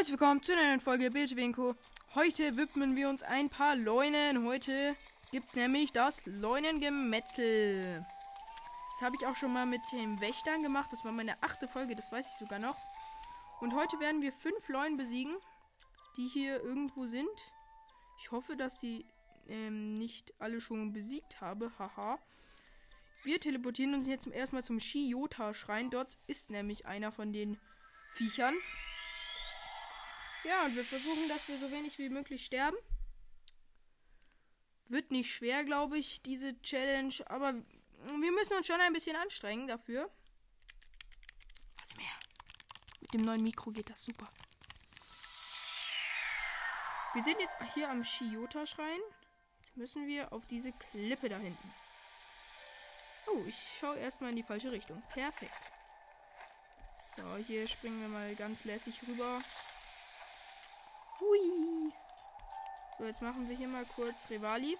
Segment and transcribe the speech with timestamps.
[0.00, 1.74] Herzlich willkommen zu einer neuen Folge Bildwinko.
[2.14, 4.46] Heute widmen wir uns ein paar Leunen.
[4.46, 4.96] Heute
[5.30, 8.02] gibt es nämlich das Leunengemetzel.
[8.94, 10.88] Das habe ich auch schon mal mit den Wächtern gemacht.
[10.90, 12.78] Das war meine achte Folge, das weiß ich sogar noch.
[13.60, 15.36] Und heute werden wir fünf Leunen besiegen,
[16.16, 17.28] die hier irgendwo sind.
[18.22, 19.04] Ich hoffe, dass die
[19.50, 21.70] ähm, nicht alle schon besiegt habe.
[21.78, 22.18] Haha.
[23.24, 25.90] Wir teleportieren uns jetzt zum ersten Mal zum Shiota-Schrein.
[25.90, 27.60] Dort ist nämlich einer von den
[28.14, 28.54] Viechern.
[30.44, 32.76] Ja, und wir versuchen, dass wir so wenig wie möglich sterben.
[34.88, 37.14] Wird nicht schwer, glaube ich, diese Challenge.
[37.26, 40.10] Aber wir müssen uns schon ein bisschen anstrengen dafür.
[41.78, 42.12] Was mehr?
[43.00, 44.28] Mit dem neuen Mikro geht das super.
[47.12, 49.00] Wir sind jetzt hier am Shiota-Schrein.
[49.60, 51.74] Jetzt müssen wir auf diese Klippe da hinten.
[53.26, 55.02] Oh, ich schaue erstmal in die falsche Richtung.
[55.12, 55.52] Perfekt.
[57.16, 59.40] So, hier springen wir mal ganz lässig rüber.
[61.20, 61.92] Hui.
[62.98, 64.78] So, jetzt machen wir hier mal kurz Rivali.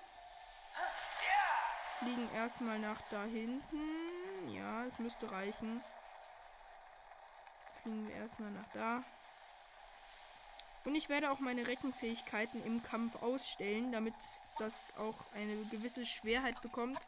[1.98, 4.48] Fliegen erstmal nach da hinten.
[4.48, 5.82] Ja, es müsste reichen.
[7.82, 9.04] Fliegen wir erstmal nach da.
[10.86, 14.14] Und ich werde auch meine Reckenfähigkeiten im Kampf ausstellen, damit
[14.58, 16.98] das auch eine gewisse Schwerheit bekommt.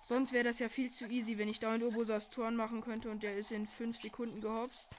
[0.00, 3.10] Sonst wäre das ja viel zu easy, wenn ich da in Urbosas Toren machen könnte
[3.10, 4.94] und der ist in 5 Sekunden gehopst.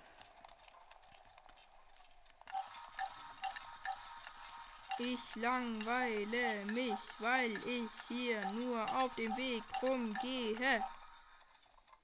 [4.97, 10.81] Ich langweile mich, weil ich hier nur auf dem Weg rumgehe.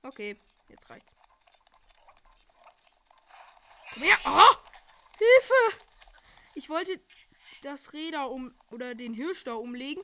[0.03, 1.13] Okay, jetzt reicht's.
[3.93, 4.17] Komm her!
[4.25, 4.55] Oh!
[5.17, 5.85] Hilfe!
[6.55, 6.99] Ich wollte
[7.61, 10.03] das Räder um oder den Hirsch da umlegen.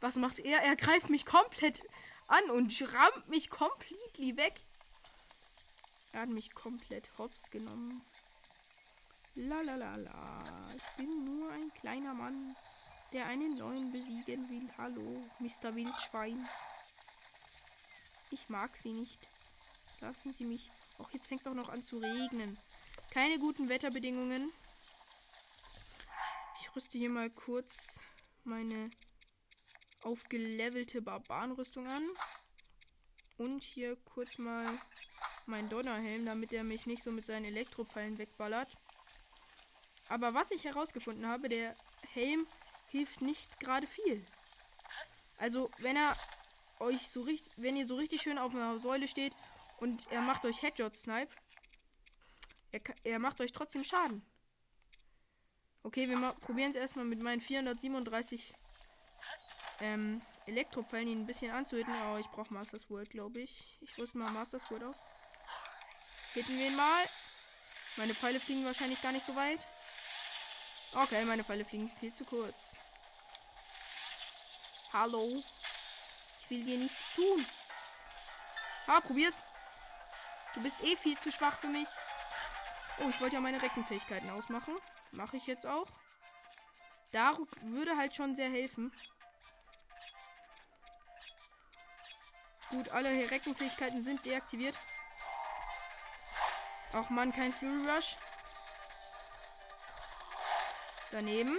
[0.00, 0.60] Was macht er?
[0.62, 1.82] Er greift mich komplett
[2.28, 4.60] an und rammt mich komplett weg.
[6.12, 8.00] Er hat mich komplett hops genommen.
[9.40, 10.44] La la la la.
[10.74, 12.56] Ich bin nur ein kleiner Mann,
[13.12, 14.68] der einen neuen besiegen will.
[14.76, 15.76] Hallo, Mr.
[15.76, 16.44] Wildschwein.
[18.32, 19.28] Ich mag sie nicht.
[20.00, 20.68] Lassen Sie mich.
[20.98, 22.58] Auch jetzt fängt es auch noch an zu regnen.
[23.12, 24.50] Keine guten Wetterbedingungen.
[26.60, 28.00] Ich rüste hier mal kurz
[28.42, 28.90] meine
[30.02, 32.04] aufgelevelte Barbarenrüstung an.
[33.36, 34.66] Und hier kurz mal
[35.46, 38.76] mein Donnerhelm, damit er mich nicht so mit seinen Elektropfeilen wegballert.
[40.08, 41.74] Aber was ich herausgefunden habe, der
[42.12, 42.46] Helm
[42.90, 44.24] hilft nicht gerade viel.
[45.38, 46.16] Also, wenn er
[46.80, 49.32] euch so richtig, wenn ihr so richtig schön auf einer Säule steht
[49.78, 51.30] und er macht euch Headshot Snipe,
[52.72, 54.22] er, er macht euch trotzdem Schaden.
[55.82, 58.52] Okay, wir probieren es erstmal mit meinen 437
[59.80, 61.94] ähm, Elektropfeilen ihn ein bisschen anzuhitten.
[62.12, 63.78] Oh, ich brauche Master Sword, glaube ich.
[63.80, 64.96] Ich rüste mal Master Sword aus.
[66.34, 67.04] Hitten wir ihn mal.
[67.96, 69.60] Meine Pfeile fliegen wahrscheinlich gar nicht so weit.
[70.94, 72.76] Okay, meine Pfeile fliegen viel zu kurz.
[74.92, 75.42] Hallo.
[76.40, 77.46] Ich will dir nichts tun.
[78.86, 79.36] Ah, probier's.
[80.54, 81.88] Du bist eh viel zu schwach für mich.
[83.00, 84.74] Oh, ich wollte ja meine Reckenfähigkeiten ausmachen.
[85.12, 85.86] Mache ich jetzt auch.
[87.12, 88.92] Da würde halt schon sehr helfen.
[92.70, 94.76] Gut, alle Reckenfähigkeiten sind deaktiviert.
[96.94, 98.16] Auch Mann, kein Fury Rush.
[101.10, 101.58] Daneben.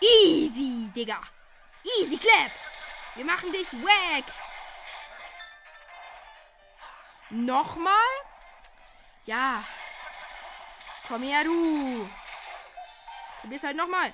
[0.00, 1.20] Easy, Digga.
[1.84, 2.50] Easy Clap.
[3.14, 4.24] Wir machen dich weg.
[7.30, 7.94] Nochmal?
[9.24, 9.62] Ja.
[11.08, 12.08] Komm her, du.
[13.42, 14.12] Du bist halt nochmal.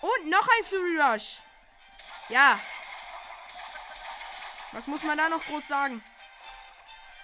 [0.00, 1.38] Und noch ein Fury Rush.
[2.28, 2.58] Ja.
[4.72, 6.02] Was muss man da noch groß sagen?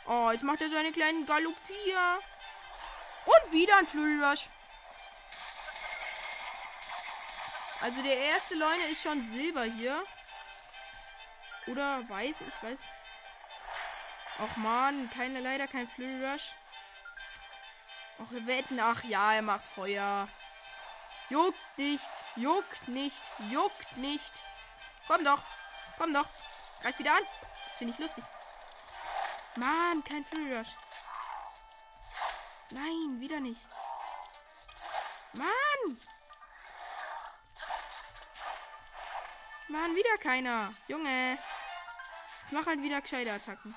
[0.07, 2.21] Oh, jetzt macht er so einen kleinen Galoppier.
[3.55, 4.49] Wieder ein Flurry Rush.
[7.83, 10.03] Also der erste Leune ist schon Silber hier.
[11.69, 12.81] Oder weiß, ich weiß.
[14.41, 16.49] Ach man, keine, leider kein Flurry Rush.
[18.19, 18.81] Ach, wir wetten.
[18.81, 20.27] Ach ja, er macht Feuer.
[21.31, 24.33] Juckt nicht, juckt nicht, juckt nicht.
[25.07, 25.43] Komm doch,
[25.97, 26.27] komm doch.
[26.83, 27.23] Greif wieder an.
[27.69, 28.25] Das finde ich lustig.
[29.55, 30.73] Mann, kein Flurry Rush.
[32.71, 33.61] Nein, wieder nicht.
[35.35, 35.99] Mann!
[39.69, 40.73] Mann, wieder keiner.
[40.89, 41.33] Junge.
[41.33, 43.75] Jetzt mach halt wieder gescheite Attacken.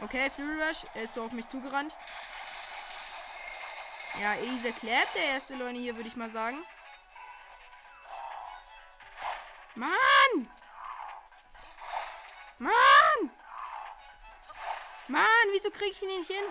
[0.00, 0.84] Okay, Fury Rush.
[0.94, 1.94] Er ist so auf mich zugerannt.
[4.20, 6.64] Ja, easy Clap, der erste Leute hier, würde ich mal sagen.
[9.74, 10.48] Mann!
[15.14, 15.48] Mann!
[15.52, 16.44] Wieso krieg ich ihn nicht hin?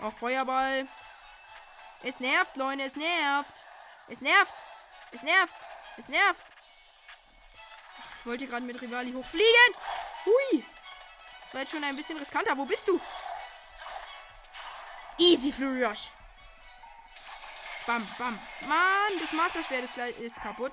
[0.00, 0.88] Auch Feuerball.
[2.02, 3.54] Es nervt, Leute, es nervt.
[4.08, 4.52] Es nervt.
[5.12, 5.54] Es nervt.
[5.96, 6.40] Es nervt.
[8.18, 9.74] Ich wollte gerade mit Rivali hochfliegen.
[10.26, 10.64] Hui.
[11.42, 12.58] Das war jetzt schon ein bisschen riskanter.
[12.58, 13.00] Wo bist du?
[15.18, 16.08] Easy Flurry Rush.
[17.86, 18.38] Bam, bam.
[18.66, 20.72] Mann, das Master-Schwert ist, ist kaputt.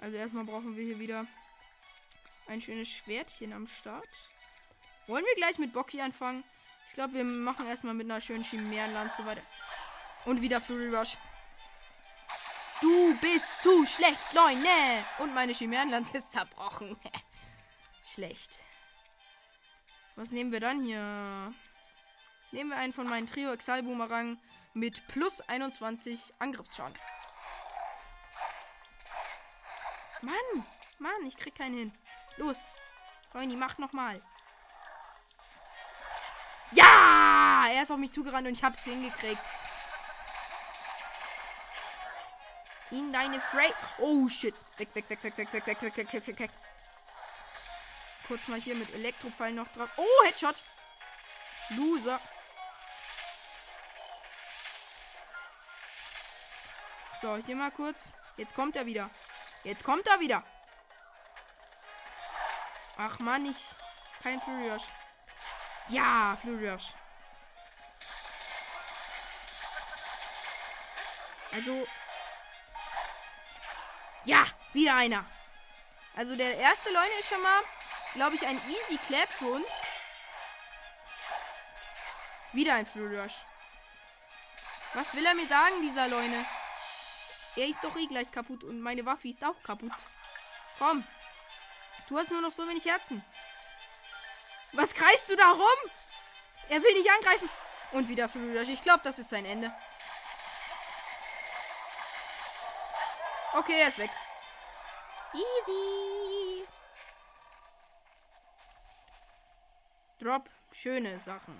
[0.00, 1.26] Also erstmal brauchen wir hier wieder
[2.48, 4.08] ein schönes Schwertchen am Start.
[5.08, 6.44] Wollen wir gleich mit Bocky anfangen?
[6.86, 9.40] Ich glaube, wir machen erstmal mit einer schönen Chimärenlanze weiter.
[10.26, 11.16] Und wieder Fury Rush.
[12.82, 14.68] Du bist zu schlecht, Leute.
[15.20, 16.94] Und meine Chimärenlanze ist zerbrochen.
[18.14, 18.50] schlecht.
[20.16, 21.54] Was nehmen wir dann hier?
[22.50, 24.38] Nehmen wir einen von meinen Trio Exile Boomerang
[24.74, 26.96] mit plus 21 Angriffsschaden.
[30.20, 30.66] Mann,
[30.98, 31.92] Mann, ich krieg keinen hin.
[32.36, 32.58] Los,
[33.32, 34.20] Freunde, mach nochmal.
[37.68, 39.42] Er ist auf mich zugerannt und ich hab's hingekriegt.
[42.90, 43.72] In deine Frey.
[43.98, 44.54] Oh shit.
[44.78, 46.50] Weg, weg, weg, weg, weg, weg, weg, weg, weg, weg, weg, weg.
[48.26, 49.90] Kurz mal hier mit Elektropfeil noch drauf.
[49.96, 50.56] Oh, Headshot.
[51.70, 52.18] Loser.
[57.20, 57.98] So, hier mal kurz.
[58.38, 59.10] Jetzt kommt er wieder.
[59.64, 60.42] Jetzt kommt er wieder.
[62.96, 63.58] Ach man, ich.
[64.22, 64.84] Kein Rush.
[65.88, 66.78] Ja, Fury
[71.52, 71.86] Also.
[74.24, 75.24] Ja, wieder einer.
[76.16, 77.62] Also der erste Leune ist schon mal,
[78.14, 79.66] glaube ich, ein Easy Clap für uns.
[82.52, 83.34] Wieder ein Fury Rush.
[84.94, 86.44] Was will er mir sagen, dieser Leune?
[87.56, 89.92] Er ist doch eh gleich kaputt und meine Waffe ist auch kaputt.
[90.78, 91.04] Komm.
[92.08, 93.22] Du hast nur noch so wenig Herzen.
[94.72, 95.90] Was kreist du da rum?
[96.68, 97.48] Er will nicht angreifen.
[97.92, 98.68] Und wieder Fury Rush.
[98.68, 99.72] Ich glaube, das ist sein Ende.
[103.54, 104.10] Okay, er ist weg.
[105.32, 106.66] Easy.
[110.20, 110.48] Drop.
[110.72, 111.58] Schöne Sachen.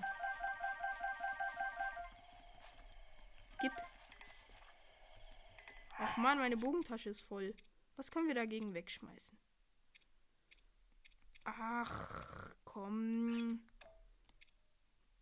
[3.60, 3.72] Gib.
[5.98, 7.54] Ach man, meine Bogentasche ist voll.
[7.96, 9.36] Was können wir dagegen wegschmeißen?
[11.44, 13.60] Ach, komm.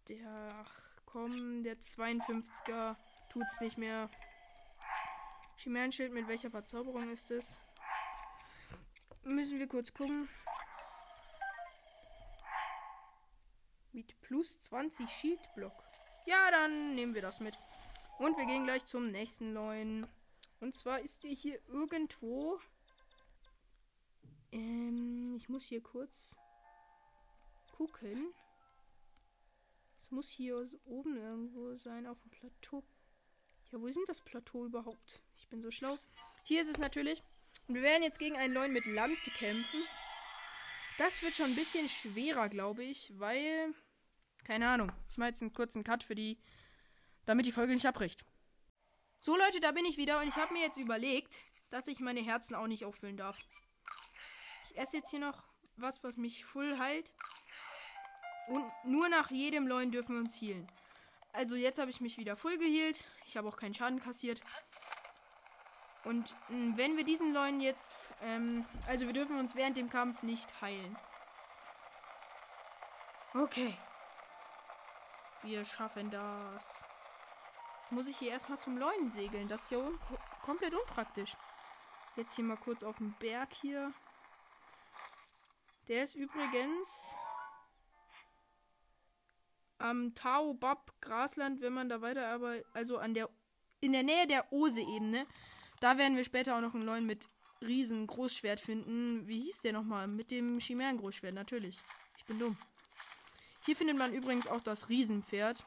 [0.09, 2.97] Der, ach, komm, der 52er
[3.33, 4.11] tut's nicht mehr.
[5.67, 7.59] Chimärenschild, mit welcher Verzauberung ist es?
[9.25, 10.29] Müssen wir kurz gucken.
[13.91, 15.73] Mit plus 20 Shieldblock.
[16.25, 17.53] Ja, dann nehmen wir das mit.
[18.21, 20.07] Und wir gehen gleich zum nächsten neuen.
[20.61, 22.61] Und zwar ist der hier irgendwo.
[24.53, 26.37] Ähm, ich muss hier kurz
[27.77, 28.33] gucken.
[29.99, 32.85] Es muss hier oben irgendwo sein, auf dem Plateau.
[33.73, 35.21] Ja, wo ist denn das Plateau überhaupt?
[35.37, 35.97] Ich bin so schlau.
[36.45, 37.23] Hier ist es natürlich.
[37.67, 39.81] Und wir werden jetzt gegen einen neuen mit Lanze kämpfen.
[40.99, 43.75] Das wird schon ein bisschen schwerer, glaube ich, weil.
[44.45, 44.93] Keine Ahnung.
[45.11, 46.39] Ich mache jetzt einen kurzen Cut für die.
[47.25, 48.25] Damit die Folge nicht abbricht.
[49.21, 51.35] So, Leute, da bin ich wieder und ich habe mir jetzt überlegt,
[51.71, 53.39] dass ich meine Herzen auch nicht auffüllen darf.
[54.71, 55.43] Ich esse jetzt hier noch
[55.77, 57.13] was, was mich full heilt.
[58.49, 60.67] Und nur nach jedem neuen dürfen wir uns healen.
[61.37, 62.97] Also jetzt habe ich mich wieder voll geheilt.
[63.27, 64.41] Ich habe auch keinen Schaden kassiert.
[66.05, 70.23] Und mh, wenn wir diesen Leuen jetzt, ähm, also wir dürfen uns während dem Kampf
[70.23, 70.97] nicht heilen.
[73.35, 73.77] Okay.
[75.43, 76.65] Wir schaffen das.
[77.83, 79.47] Jetzt muss ich hier erstmal zum Leuen segeln.
[79.49, 79.99] Das ist ja un
[80.43, 81.37] komplett unpraktisch.
[82.17, 83.93] Jetzt hier mal kurz auf den Berg hier.
[85.89, 87.17] Der ist übrigens
[89.79, 93.29] am Taobab Grasland, wenn man da weiter aber also an der
[93.81, 95.25] in der Nähe der Ose-Ebene.
[95.81, 97.27] Da werden wir später auch noch einen neuen mit
[97.61, 99.27] riesen Großschwert finden.
[99.27, 100.09] Wie hieß der nochmal?
[100.09, 101.79] Mit dem Chimären-Großschwert, natürlich.
[102.17, 102.57] Ich bin dumm.
[103.65, 105.65] Hier findet man übrigens auch das Riesenpferd.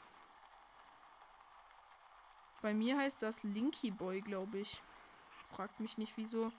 [2.61, 4.81] Bei mir heißt das Linky Boy, glaube ich.
[5.55, 6.51] Fragt mich nicht wieso.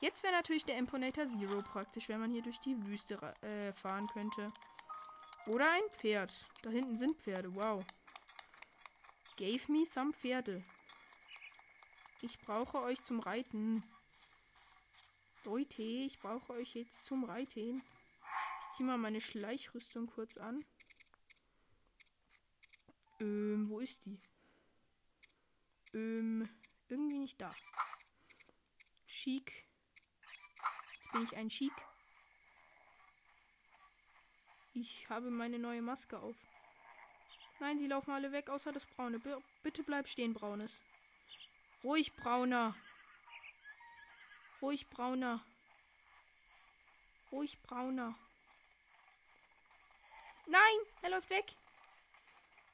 [0.00, 4.06] Jetzt wäre natürlich der Imponator Zero praktisch, wenn man hier durch die Wüste äh, fahren
[4.08, 4.48] könnte.
[5.46, 6.32] Oder ein Pferd.
[6.62, 7.54] Da hinten sind Pferde.
[7.54, 7.84] Wow.
[9.36, 10.62] Gave me some Pferde.
[12.22, 13.82] Ich brauche euch zum Reiten.
[15.44, 17.82] Leute, ich brauche euch jetzt zum Reiten.
[18.62, 20.62] Ich ziehe mal meine Schleichrüstung kurz an.
[23.20, 24.18] Ähm, wo ist die?
[25.94, 26.48] Ähm,
[26.88, 27.50] irgendwie nicht da.
[29.06, 29.52] Chic.
[30.94, 31.72] Jetzt bin ich ein Chic.
[34.74, 36.36] Ich habe meine neue Maske auf.
[37.58, 39.18] Nein, sie laufen alle weg, außer das Braune.
[39.18, 39.30] B
[39.62, 40.72] bitte bleib stehen, Braunes.
[41.84, 42.74] Ruhig, Brauner.
[44.62, 45.40] Ruhig, Brauner.
[47.32, 48.14] Ruhig, Brauner.
[50.46, 51.44] Nein, er läuft weg.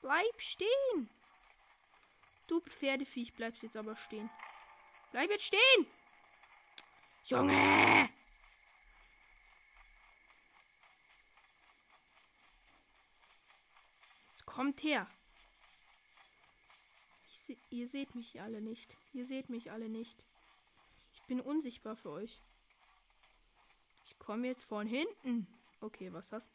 [0.01, 1.11] Bleib stehen.
[2.47, 4.31] Du Pferdeviech bleibst jetzt aber stehen.
[5.13, 5.87] Bleib jetzt stehen.
[7.27, 8.09] Junge!
[14.29, 15.07] Jetzt kommt her.
[17.47, 18.89] Se ihr seht mich alle nicht.
[19.13, 20.17] Ihr seht mich alle nicht.
[21.15, 22.39] Ich bin unsichtbar für euch.
[24.07, 25.47] Ich komme jetzt von hinten.
[25.83, 26.49] Okay, was das?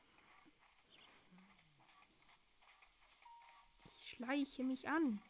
[3.99, 5.21] Ich schleiche mich an.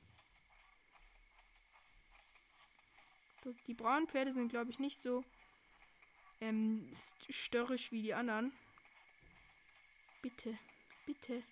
[3.67, 5.25] Die braunen Pferde sind, glaube ich, nicht so
[6.39, 6.89] ähm,
[7.29, 8.53] störrisch wie die anderen.
[10.21, 10.57] Bitte,
[11.05, 11.43] bitte,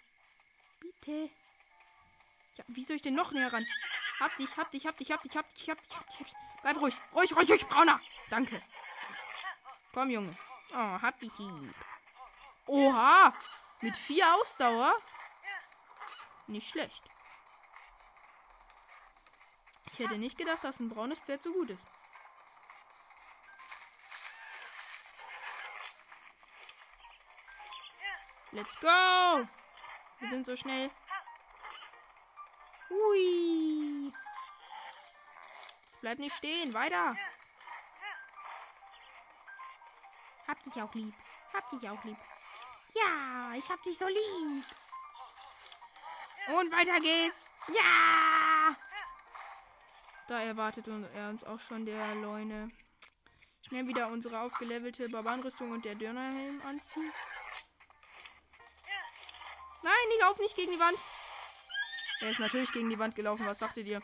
[0.80, 1.30] bitte.
[2.58, 3.66] Ja, wie soll ich denn noch näher ran?
[4.20, 6.20] Hab dich, hab dich, hab dich, hab dich, hab dich, hab dich, hab dich.
[6.20, 6.36] Hab dich.
[6.62, 8.00] Bleib ruhig, ruhig, ruhig, ruhig, brauner.
[8.30, 8.62] Danke.
[9.94, 10.36] Komm, Junge.
[10.74, 11.76] Oh, hab dich lieb.
[12.68, 13.34] Oha,
[13.82, 14.94] mit vier Ausdauer?
[16.48, 17.02] Nicht schlecht.
[19.94, 21.86] Ich hätte nicht gedacht, dass ein braunes Pferd so gut ist.
[28.52, 29.48] Let's go!
[30.20, 30.90] Wir sind so schnell.
[32.90, 34.12] Hui!
[35.86, 36.74] Jetzt bleib nicht stehen.
[36.74, 37.16] Weiter!
[40.48, 41.14] Hab dich auch lieb.
[41.54, 42.18] Hab dich auch lieb.
[42.96, 44.66] Ja, ich hab dich so lieb.
[46.58, 47.52] Und weiter geht's.
[47.68, 48.76] Ja!
[50.28, 52.68] Da erwartet er uns auch schon der Leune.
[53.68, 57.12] Schnell wieder unsere aufgelevelte Barbarenrüstung und der Dörnerhelm anziehen.
[59.82, 60.98] Nein, ich lauf nicht gegen die Wand.
[62.22, 63.46] Er ist natürlich gegen die Wand gelaufen.
[63.46, 64.02] Was sagtet ihr?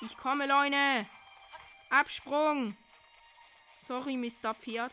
[0.00, 1.06] Ich komme, Leune.
[1.90, 2.76] Absprung.
[3.86, 4.54] Sorry, Mr.
[4.54, 4.92] Pferd.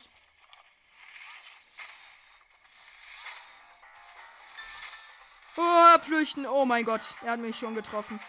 [5.57, 6.45] Oh, flüchten.
[6.45, 7.01] Oh mein Gott.
[7.24, 8.19] Er hat mich schon getroffen.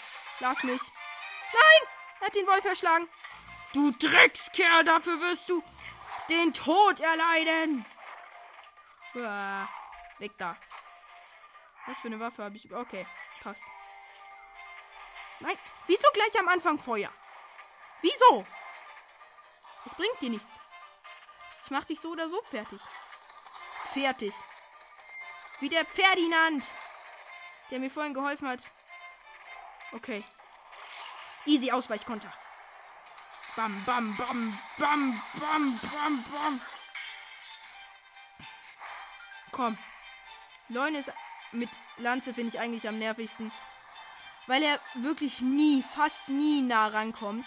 [0.40, 0.80] Lass mich.
[0.80, 1.88] Nein!
[2.20, 3.08] Er hat den Wolf erschlagen.
[3.72, 5.62] Du Dreckskerl, dafür wirst du
[6.28, 7.84] den Tod erleiden.
[9.14, 9.68] Uah,
[10.18, 10.56] weg da.
[11.86, 12.72] Was für eine Waffe habe ich?
[12.72, 13.06] Okay,
[13.42, 13.62] passt.
[15.40, 17.10] Nein, wieso gleich am Anfang Feuer?
[18.00, 18.46] Wieso?
[19.84, 20.60] Es bringt dir nichts.
[21.64, 22.80] Ich mach dich so oder so fertig.
[23.92, 24.34] Fertig.
[25.60, 26.64] Wie der Ferdinand,
[27.70, 28.60] der mir vorhin geholfen hat,
[29.94, 30.24] Okay.
[31.46, 32.32] Easy Ausweichkonter.
[33.56, 36.60] Bam, bam, bam, bam, bam, bam, bam.
[39.52, 39.78] Komm.
[40.68, 41.12] Leun ist
[41.52, 41.68] mit
[41.98, 43.52] Lanze finde ich eigentlich am nervigsten.
[44.46, 47.46] Weil er wirklich nie, fast nie nah rankommt.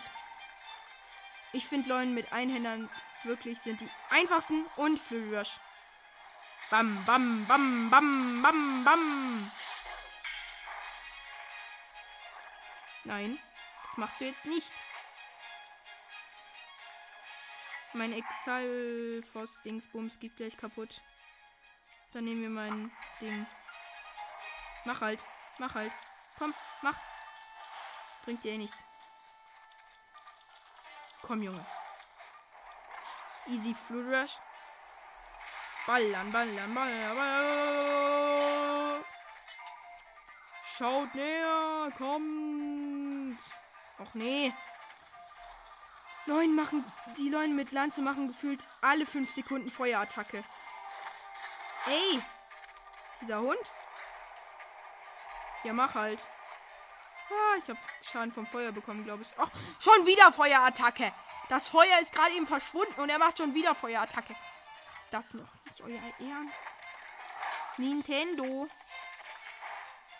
[1.53, 2.89] Ich finde Leuen mit Einhändern
[3.23, 5.57] wirklich sind die einfachsten und Flurry Rush.
[6.69, 9.51] Bam, bam, bam, bam, bam, bam.
[13.03, 13.39] Nein,
[13.83, 14.69] das machst du jetzt nicht.
[17.93, 21.01] Mein Exalfos Dingsbums geht gleich kaputt.
[22.17, 23.45] Dann nehmen wir mein Ding.
[24.85, 25.19] Mach halt,
[25.59, 25.91] mach halt.
[26.39, 26.95] Komm, mach.
[28.25, 28.75] Bringt dir eh nichts.
[31.21, 31.63] Komm, Junge.
[33.45, 34.31] Easy Fluid Rush.
[35.85, 39.03] Ballern, ballern, ballern, ballern.
[40.75, 43.37] Schaut näher, kommt.
[43.99, 44.51] Och nee.
[46.25, 46.83] Neun machen,
[47.15, 50.43] die Leute mit Lanze machen gefühlt alle fünf Sekunden Feuerattacke.
[51.89, 52.21] Ey,
[53.21, 53.59] dieser Hund.
[55.63, 56.19] Ja, mach halt.
[57.29, 57.79] Ah, ich habe
[58.09, 59.29] Schaden vom Feuer bekommen, glaube ich.
[59.37, 61.11] Ach, schon wieder Feuerattacke.
[61.49, 64.35] Das Feuer ist gerade eben verschwunden und er macht schon wieder Feuerattacke.
[65.01, 66.55] Ist das noch nicht euer Ernst?
[67.77, 68.67] Nintendo.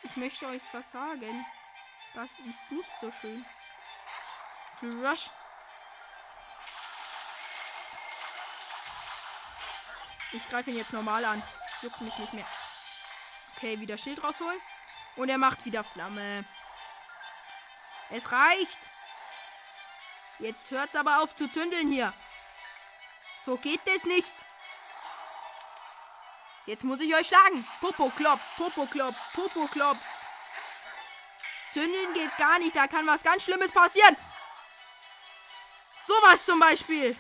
[0.04, 1.46] Ich möchte euch was sagen.
[2.14, 3.46] Das ist nicht so schön.
[4.82, 5.30] Rush.
[10.34, 11.44] Ich greife ihn jetzt normal an.
[11.82, 12.48] Juckt mich nicht mehr.
[13.56, 14.60] Okay, wieder Schild rausholen.
[15.16, 16.44] Und er macht wieder Flamme.
[18.10, 18.78] Es reicht.
[20.40, 22.14] Jetzt hört's aber auf zu zündeln hier.
[23.46, 24.34] So geht es nicht.
[26.66, 27.66] Jetzt muss ich euch schlagen.
[27.80, 30.00] Popo klopf, Popo klopf, Popo klopf.
[31.72, 32.76] Zündeln geht gar nicht.
[32.76, 34.16] Da kann was ganz Schlimmes passieren.
[36.06, 37.18] Sowas zum Beispiel.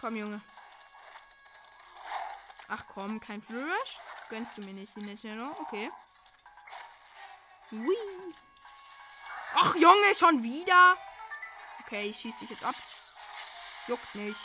[0.00, 0.40] Komm, Junge.
[2.68, 3.98] Ach komm, kein Flourish?
[4.28, 5.46] Gönnst du mir nicht, Nintendo?
[5.60, 5.88] Okay.
[7.70, 7.96] Hui.
[9.54, 10.96] Ach, Junge, schon wieder?
[11.80, 12.74] Okay, ich schieß dich jetzt ab.
[13.86, 14.40] Juckt nicht.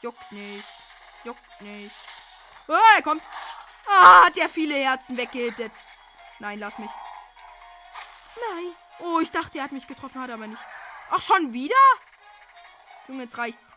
[0.00, 0.68] Juckt nicht.
[1.24, 1.94] Juckt nicht.
[2.68, 3.22] Oh, er kommt.
[3.86, 5.72] Ah, hat der viele Herzen weggehittet.
[6.38, 6.90] Nein, lass mich.
[8.36, 8.72] Nein.
[9.00, 10.62] Oh, ich dachte, er hat mich getroffen, hat aber nicht.
[11.10, 11.74] Ach, schon wieder?
[13.08, 13.69] Junge, jetzt reicht's.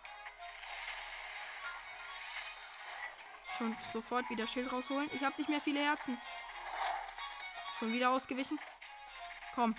[3.63, 5.09] Schon sofort wieder Schild rausholen.
[5.13, 6.17] Ich habe nicht mehr viele Herzen.
[7.79, 8.59] Schon wieder ausgewichen.
[9.55, 9.73] Komm.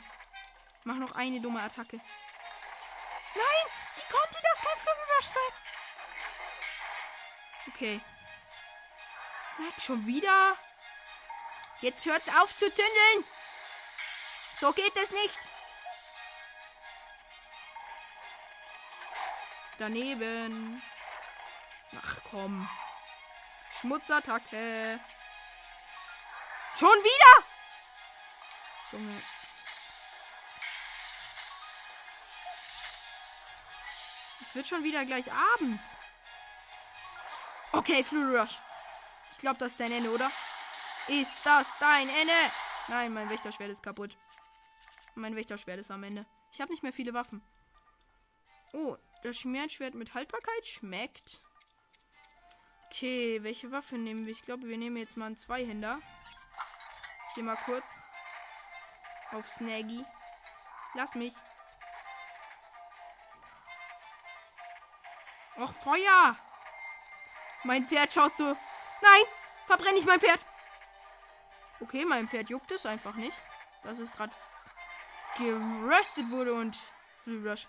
[0.85, 1.99] Mach noch eine dumme Attacke.
[1.99, 3.67] Nein!
[3.97, 5.53] Wie konnte das kein Flügelwasch sein?
[7.75, 8.00] Okay.
[9.59, 10.57] Nein, schon wieder?
[11.83, 13.25] Jetzt hört's auf zu zündeln!
[14.61, 15.38] So geht es nicht!
[19.79, 20.83] Daneben.
[21.99, 22.67] Ach komm.
[23.85, 24.99] Schmutzattacke.
[26.79, 27.45] Schon wieder?
[28.93, 29.23] Junge.
[34.41, 35.81] Es wird schon wieder gleich Abend.
[37.73, 38.59] Okay, Rush.
[39.33, 40.31] Ich glaube, das ist dein Ende, oder?
[41.09, 42.33] Ist das dein Ende?
[42.88, 44.17] Nein, mein Wächterschwert ist kaputt.
[45.14, 46.25] Mein Wächterschwert ist am Ende.
[46.53, 47.43] Ich habe nicht mehr viele Waffen.
[48.73, 51.43] Oh, das Schmerzschwert mit Haltbarkeit schmeckt.
[52.95, 54.31] Okay, welche Waffe nehmen wir?
[54.31, 55.99] Ich glaube, wir nehmen jetzt mal einen Zweihänder.
[57.29, 57.85] Ich gehe mal kurz
[59.33, 60.05] auf Snaggy.
[60.95, 61.33] Lass mich.
[65.59, 66.37] Och, Feuer!
[67.65, 68.45] Mein Pferd schaut so.
[68.45, 69.25] Nein!
[69.67, 70.39] Verbrenne ich mein Pferd!
[71.81, 73.37] Okay, mein Pferd juckt es einfach nicht.
[73.83, 74.33] Dass es gerade
[75.37, 76.79] geröstet wurde und
[77.25, 77.67] Flügelrush.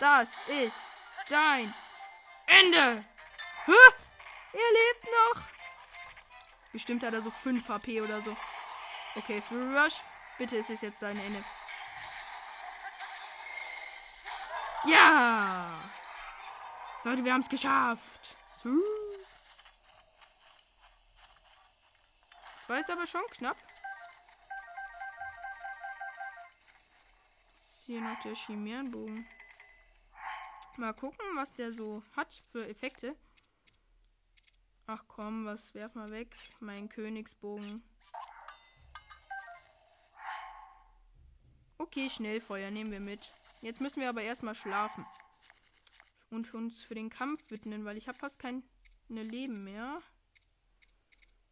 [0.00, 0.76] Das ist
[1.30, 1.72] dein
[2.46, 3.02] Ende!
[3.64, 4.03] Hä?
[4.54, 5.42] Er lebt noch!
[6.72, 8.36] Bestimmt hat er so 5 HP oder so.
[9.16, 10.00] Okay, Flügelrush.
[10.38, 11.44] Bitte ist es jetzt dein Ende.
[14.86, 15.70] Ja!
[17.04, 18.36] Leute, wir haben es geschafft.
[22.56, 23.56] Das war jetzt aber schon knapp.
[27.60, 29.28] Ist hier noch der Chimärenbogen.
[30.78, 33.16] Mal gucken, was der so hat für Effekte.
[34.86, 36.36] Ach komm, was werf mal weg?
[36.60, 37.82] Mein Königsbogen.
[41.78, 43.20] Okay, Schnellfeuer nehmen wir mit.
[43.62, 45.06] Jetzt müssen wir aber erstmal schlafen.
[46.30, 48.62] Und uns für den Kampf widmen, weil ich habe fast keine
[49.08, 49.98] Leben mehr.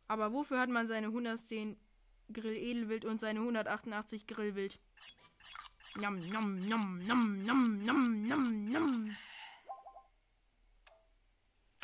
[0.08, 1.78] Aber wofür hat man seine 110
[2.32, 4.78] Grill Edelwild und seine 188 Grillwild?
[6.00, 9.16] Nom, nom, nom, nom, nom, nom, nom, nom.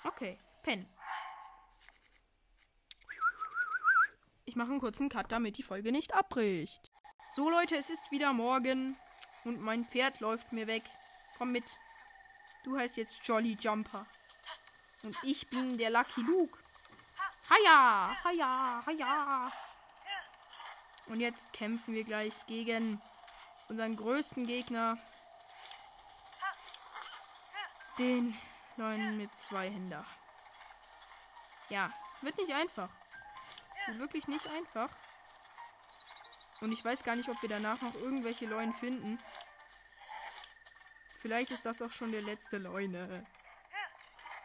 [0.04, 0.84] Okay, Pen.
[4.48, 6.90] Ich mache einen kurzen Cut, damit die Folge nicht abbricht.
[7.34, 8.96] So, Leute, es ist wieder morgen
[9.44, 10.82] und mein Pferd läuft mir weg.
[11.36, 11.64] Komm mit.
[12.64, 14.06] Du heißt jetzt Jolly Jumper.
[15.02, 16.58] Und ich bin der Lucky Luke.
[17.50, 19.52] Haja, haja, haja.
[21.08, 23.02] Und jetzt kämpfen wir gleich gegen
[23.68, 24.96] unseren größten Gegner.
[27.98, 28.34] Den
[28.78, 30.06] neuen mit zwei Händen.
[31.68, 32.88] Ja, wird nicht einfach.
[33.96, 34.90] Wirklich nicht einfach.
[36.60, 39.18] Und ich weiß gar nicht, ob wir danach noch irgendwelche Leuen finden.
[41.20, 43.24] Vielleicht ist das auch schon der letzte Leune.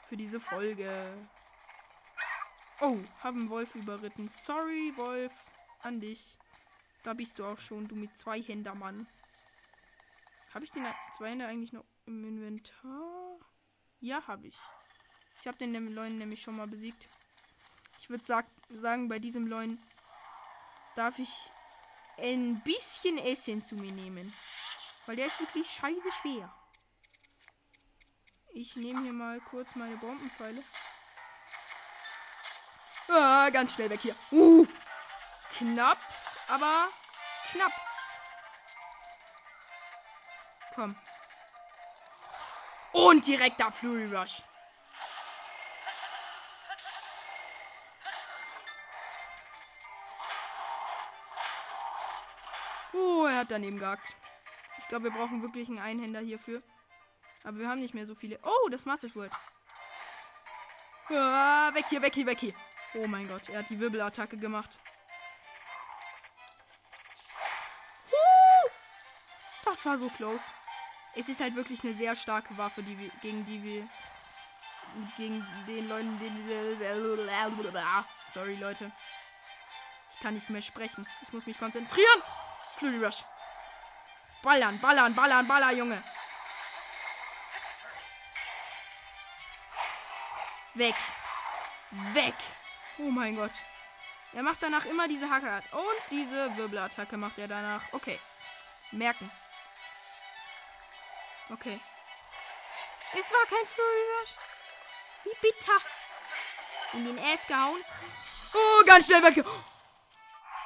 [0.07, 0.89] Für diese Folge.
[2.81, 4.27] Oh, haben Wolf überritten.
[4.27, 5.33] Sorry, Wolf.
[5.81, 6.37] An dich.
[7.03, 9.05] Da bist du auch schon, du mit zwei Händer, Mann.
[10.53, 10.85] Habe ich den
[11.17, 13.39] zwei Hände eigentlich noch im Inventar?
[13.99, 14.57] Ja, habe ich.
[15.41, 17.07] Ich habe den Leuen nämlich schon mal besiegt.
[18.13, 19.81] Würde sag, sagen, bei diesem Leuen
[20.95, 21.49] darf ich
[22.19, 24.31] ein bisschen Essen zu mir nehmen.
[25.07, 26.53] Weil der ist wirklich scheiße schwer.
[28.51, 30.61] Ich nehme hier mal kurz meine Bombenpfeile.
[33.07, 34.15] Ah, ganz schnell weg hier.
[34.29, 34.67] Uh,
[35.57, 35.97] knapp,
[36.49, 36.89] aber
[37.51, 37.73] knapp.
[40.75, 40.95] Komm.
[42.91, 44.43] Und direkt da Fury Rush.
[53.43, 54.13] Hat daneben gehackt.
[54.79, 56.61] Ich glaube, wir brauchen wirklich einen Einhänder hierfür.
[57.43, 58.39] Aber wir haben nicht mehr so viele.
[58.43, 59.31] Oh, das Massive Word.
[61.09, 62.53] Ah, weg hier, weg hier, weg hier.
[62.95, 64.69] Oh mein Gott, er hat die Wirbelattacke gemacht.
[69.65, 70.43] Das war so close.
[71.15, 73.87] Es ist halt wirklich eine sehr starke Waffe, die wir, gegen die wir
[75.17, 76.33] gegen den Leuten, den.
[78.33, 78.91] Sorry, Leute.
[80.15, 81.05] Ich kann nicht mehr sprechen.
[81.23, 82.21] Ich muss mich konzentrieren.
[82.77, 83.23] Flurry Rush.
[84.43, 86.03] Ballern, ballern, ballern, ballern, Junge.
[90.73, 90.95] Weg.
[92.13, 92.35] Weg.
[92.97, 93.51] Oh mein Gott.
[94.33, 95.61] Er macht danach immer diese Hacke.
[95.71, 97.81] Und diese Wirbelattacke macht er danach.
[97.93, 98.19] Okay.
[98.91, 99.31] Merken.
[101.49, 101.79] Okay.
[103.13, 104.27] Es war kein Flurry.
[105.23, 105.77] Wie bitter.
[106.93, 107.81] In den Ass gehauen.
[108.53, 109.45] Oh, ganz schnell weg.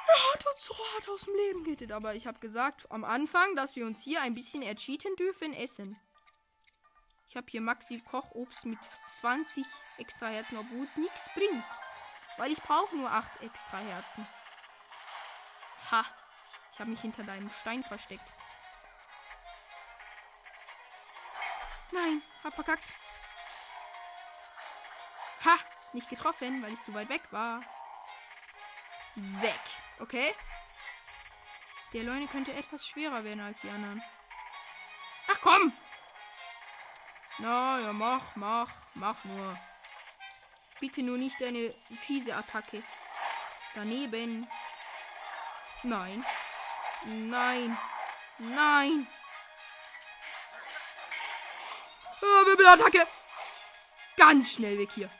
[0.08, 1.92] Er hat so hart aus dem Leben gehittet.
[1.92, 5.98] Aber ich habe gesagt am Anfang, dass wir uns hier ein bisschen ercheaten dürfen essen.
[7.28, 8.78] Ich habe hier Maxi Kochobst mit
[9.20, 9.64] 20
[9.98, 11.64] extra Herzen, obwohl es nichts bringt.
[12.38, 14.26] Weil ich brauche nur 8 extra Herzen.
[15.90, 16.04] Ha.
[16.72, 18.24] Ich habe mich hinter deinem Stein versteckt.
[21.90, 22.84] Nein, hab verkackt.
[25.44, 25.58] Ha,
[25.92, 27.62] nicht getroffen, weil ich zu weit weg war.
[29.16, 29.60] Weg.
[30.00, 30.34] Okay.
[31.92, 34.02] Der Leune könnte etwas schwerer werden als die anderen.
[35.28, 35.72] Ach komm!
[37.38, 39.58] Na ja, mach, mach, mach nur.
[40.80, 41.72] Bitte nur nicht eine
[42.06, 42.82] fiese Attacke.
[43.74, 44.46] Daneben.
[45.82, 46.24] Nein.
[47.04, 47.76] Nein.
[48.38, 49.06] Nein.
[52.20, 53.06] Oh, Wirbelattacke.
[54.16, 55.10] Ganz schnell weg hier.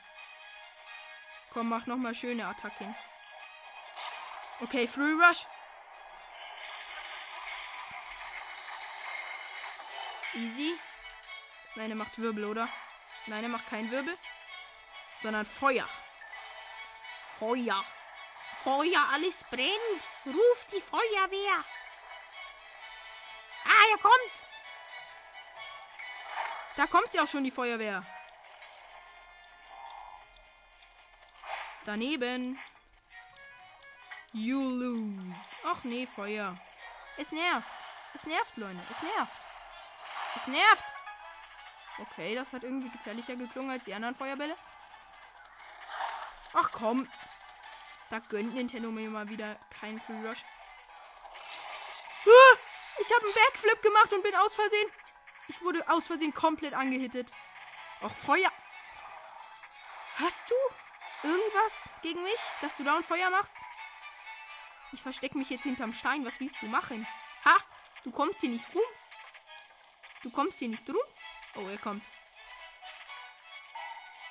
[1.53, 2.95] Komm, mach nochmal schöne Attacken.
[4.61, 5.45] Okay, Free Rush.
[10.35, 10.77] Easy.
[11.75, 12.67] Nein, er macht Wirbel, oder?
[13.27, 14.17] Nein, er macht keinen Wirbel.
[15.21, 15.87] Sondern Feuer.
[17.39, 17.83] Feuer.
[18.63, 20.03] Feuer, alles brennt.
[20.25, 21.63] Ruf die Feuerwehr.
[23.65, 24.31] Ah, er kommt.
[26.75, 28.01] Da kommt sie auch schon, die Feuerwehr.
[31.85, 32.59] Daneben.
[34.33, 35.35] You lose.
[35.65, 36.55] Ach nee, Feuer.
[37.17, 37.67] Es nervt.
[38.13, 38.79] Es nervt, Leute.
[38.91, 39.33] Es nervt.
[40.35, 40.83] Es nervt.
[41.99, 44.55] Okay, das hat irgendwie gefährlicher geklungen als die anderen Feuerbälle.
[46.53, 47.07] Ach komm.
[48.09, 50.43] Da gönnt Nintendo mir mal wieder keinen Free Rush.
[52.99, 54.91] Ich habe einen Backflip gemacht und bin aus Versehen.
[55.47, 57.31] Ich wurde aus Versehen komplett angehittet.
[58.01, 58.51] Ach, Feuer.
[60.17, 63.55] Hast du irgendwas gegen mich, dass du da ein Feuer machst?
[64.91, 66.25] Ich verstecke mich jetzt hinterm Stein.
[66.25, 67.05] Was willst du machen?
[67.45, 67.57] Ha!
[68.03, 68.83] Du kommst hier nicht rum.
[70.23, 70.97] Du kommst hier nicht rum.
[71.55, 72.03] Oh, er kommt.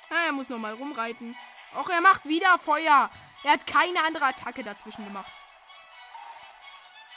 [0.09, 1.35] Ah, er muss nochmal rumreiten.
[1.75, 3.09] Och, er macht wieder Feuer.
[3.43, 5.31] Er hat keine andere Attacke dazwischen gemacht.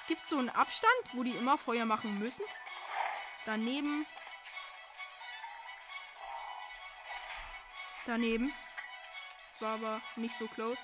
[0.09, 2.44] Gibt es so einen Abstand, wo die immer Feuer machen müssen?
[3.44, 4.07] Daneben.
[8.07, 8.52] Daneben.
[9.52, 10.78] Das war aber nicht so close.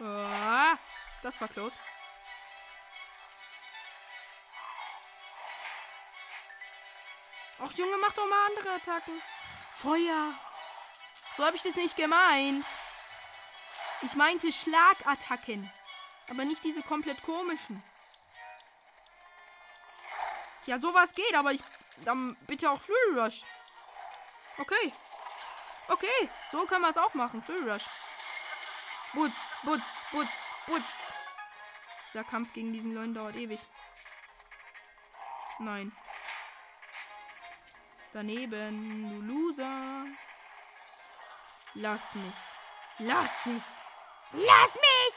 [0.00, 0.76] Oh,
[1.22, 1.74] das war close.
[7.60, 9.22] Ach Junge, mach doch mal andere Attacken.
[9.80, 10.34] Feuer.
[11.36, 12.66] So habe ich das nicht gemeint.
[14.02, 15.70] Ich meinte Schlagattacken.
[16.30, 17.82] Aber nicht diese komplett komischen.
[20.66, 21.62] Ja, sowas geht, aber ich.
[21.98, 23.42] Dann bitte auch Fury Rush.
[24.58, 24.92] Okay.
[25.88, 27.42] Okay, so können wir es auch machen.
[27.42, 27.84] Fury Rush.
[29.12, 30.28] Butz, Butz, Butz,
[30.66, 30.84] Butz.
[32.08, 33.60] Dieser Kampf gegen diesen Leuten dauert ewig.
[35.58, 35.90] Nein.
[38.12, 40.06] Daneben, du Loser.
[41.74, 42.34] Lass mich.
[42.98, 43.62] Lass mich.
[44.32, 45.14] Lass mich!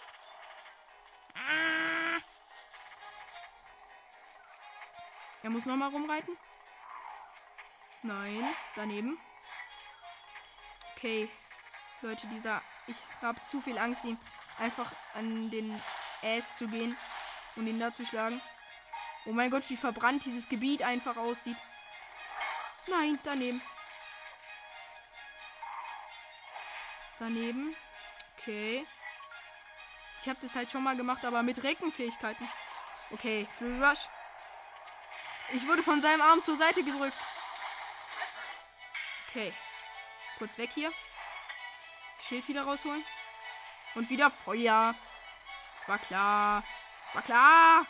[1.35, 2.19] Ah.
[5.43, 6.37] Er muss nochmal rumreiten.
[8.03, 9.19] Nein, daneben.
[10.95, 11.29] Okay.
[12.01, 12.61] Leute, dieser.
[12.87, 14.17] Ich habe zu viel Angst, ihm
[14.59, 15.81] einfach an den
[16.23, 16.95] Ass zu gehen
[17.55, 18.41] und ihn da zu schlagen.
[19.25, 21.57] Oh mein Gott, wie verbrannt dieses Gebiet einfach aussieht.
[22.87, 23.61] Nein, daneben.
[27.19, 27.75] Daneben.
[28.37, 28.85] Okay.
[30.21, 32.47] Ich habe das halt schon mal gemacht, aber mit Reckenfähigkeiten.
[33.11, 34.07] Okay, Rush.
[35.53, 37.17] Ich wurde von seinem Arm zur Seite gedrückt.
[39.29, 39.53] Okay.
[40.37, 40.91] Kurz weg hier.
[42.27, 43.03] Schild wieder rausholen.
[43.95, 44.93] Und wieder Feuer.
[45.79, 46.63] Es war klar.
[47.09, 47.85] Es war klar.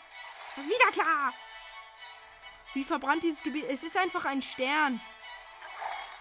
[0.51, 1.33] Es war wieder klar.
[2.73, 3.65] Wie verbrannt dieses Gebiet.
[3.69, 5.01] Es ist einfach ein Stern.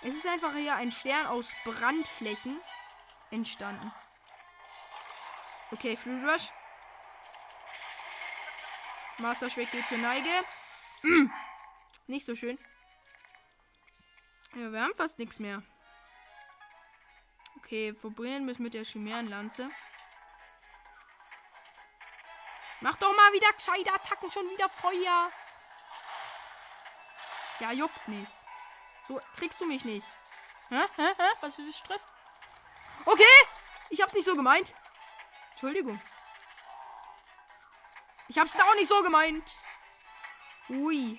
[0.02, 2.60] Es ist einfach hier ein Stern aus Brandflächen
[3.30, 3.92] entstanden.
[5.72, 6.48] Okay, Flügel Rush.
[9.18, 10.30] Master Schwäche geht zur Neige.
[11.02, 11.30] Mm.
[12.06, 12.58] Nicht so schön.
[14.54, 15.62] Ja, wir haben fast nichts mehr.
[17.58, 17.94] Okay,
[18.46, 19.70] wir es mit der Chimärenlanze.
[22.80, 25.30] Mach doch mal wieder gescheite Attacken, schon wieder Feuer.
[27.60, 28.32] Ja, juckt nicht.
[29.08, 30.06] So kriegst du mich nicht.
[30.68, 30.84] Hä?
[30.96, 31.14] Hä?
[31.16, 31.28] Hä?
[31.40, 32.06] Was für Stress?
[33.06, 33.24] Okay,
[33.90, 34.72] ich hab's nicht so gemeint.
[35.52, 36.00] Entschuldigung.
[38.28, 39.44] Ich hab's da auch nicht so gemeint.
[40.68, 41.18] Ui.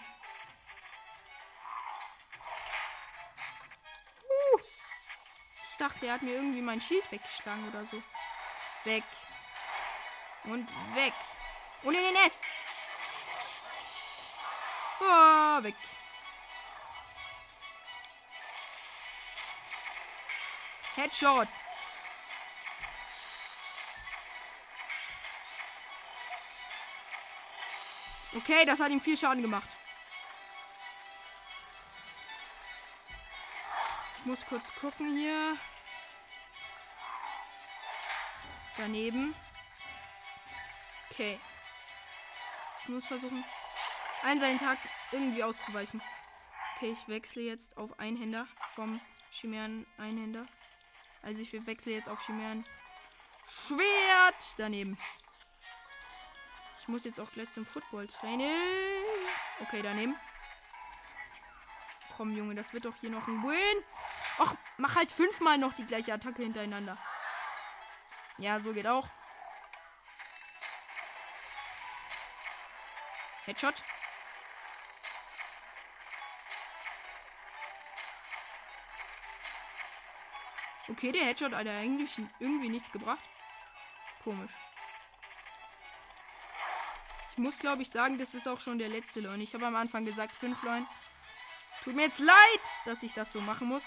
[5.80, 8.02] Ich dachte, er hat mir irgendwie mein Schild weggeschlagen oder so.
[8.84, 9.04] Weg.
[10.46, 11.14] Und weg.
[11.84, 12.40] Und in den Nest.
[15.00, 15.76] Ah, weg.
[20.96, 21.48] Headshot.
[28.34, 29.77] Okay, das hat ihm viel Schaden gemacht.
[34.28, 35.58] Muss kurz gucken hier.
[38.76, 39.34] Daneben.
[41.10, 41.40] Okay.
[42.82, 43.44] Ich muss versuchen,
[44.24, 44.78] einen seinen Tag
[45.12, 46.02] irgendwie auszuweichen.
[46.76, 49.00] Okay, ich wechsle jetzt auf Einhänder vom
[49.32, 50.46] Chimären Einhänder.
[51.24, 52.66] Also ich wechsle jetzt auf Chimären
[53.66, 54.98] Schwert daneben.
[56.82, 58.52] Ich muss jetzt auch gleich zum Football-Training.
[59.62, 60.16] Okay, daneben.
[62.18, 63.84] Komm, Junge, das wird doch hier noch ein Win.
[64.78, 66.98] Mach halt fünfmal noch die gleiche Attacke hintereinander.
[68.38, 69.08] Ja, so geht auch.
[73.46, 73.74] Headshot.
[80.90, 83.20] Okay, der Headshot hat eigentlich irgendwie nichts gebracht.
[84.24, 84.52] Komisch.
[87.32, 89.42] Ich muss, glaube ich, sagen, das ist auch schon der letzte Leun.
[89.42, 90.86] Ich habe am Anfang gesagt, fünf Leun.
[91.84, 93.84] Tut mir jetzt leid, dass ich das so machen muss.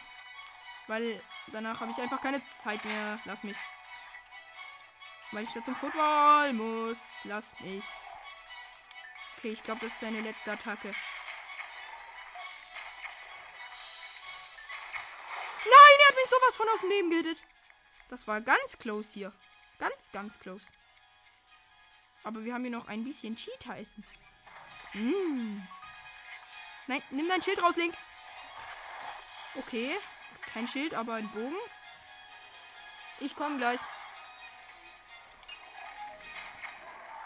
[0.90, 1.22] Weil
[1.52, 3.20] danach habe ich einfach keine Zeit mehr.
[3.24, 3.56] Lass mich.
[5.30, 6.98] Weil ich da zum Football muss.
[7.22, 7.84] Lass mich.
[9.38, 10.88] Okay, ich glaube, das ist seine letzte Attacke.
[15.64, 17.44] Nein, er hat mich sowas von aus dem Leben gehittet.
[18.08, 19.32] Das war ganz close hier.
[19.78, 20.66] Ganz, ganz close.
[22.24, 24.02] Aber wir haben hier noch ein bisschen Cheat heißen.
[24.94, 25.62] Mm.
[26.88, 27.94] Nein, nimm dein Schild raus, Link.
[29.54, 29.96] Okay.
[30.52, 31.56] Kein Schild, aber ein Bogen.
[33.20, 33.80] Ich komme gleich.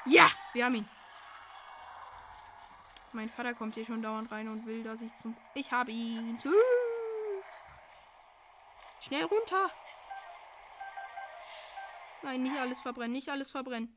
[0.06, 0.88] Ja, wir haben ihn.
[3.12, 5.36] Mein Vater kommt hier schon dauernd rein und will, dass ich zum...
[5.54, 6.38] Ich habe ihn.
[9.00, 9.70] Schnell runter.
[12.22, 13.94] Nein, nicht alles verbrennen, nicht alles verbrennen.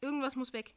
[0.00, 0.74] Irgendwas muss weg.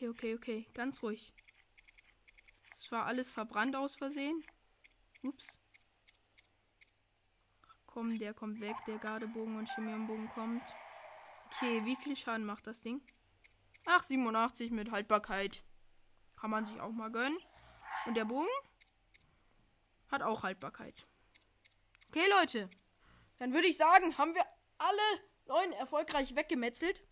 [0.00, 0.66] Okay, okay, okay.
[0.72, 1.30] Ganz ruhig.
[2.72, 4.42] Es war alles verbrannt aus Versehen.
[5.22, 5.58] Ups.
[7.84, 8.74] Komm, der kommt weg.
[8.86, 10.62] Der Gardebogen und Chimionbogen kommt.
[11.50, 13.02] Okay, wie viel Schaden macht das Ding?
[13.84, 15.64] Ach, 87 mit Haltbarkeit.
[16.40, 17.36] Kann man sich auch mal gönnen.
[18.06, 18.48] Und der Bogen
[20.08, 21.06] hat auch Haltbarkeit.
[22.08, 22.70] Okay, Leute.
[23.38, 24.46] Dann würde ich sagen, haben wir
[24.78, 27.04] alle neun erfolgreich weggemetzelt.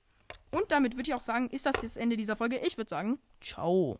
[0.50, 2.58] Und damit würde ich auch sagen, ist das das Ende dieser Folge.
[2.58, 3.98] Ich würde sagen, ciao.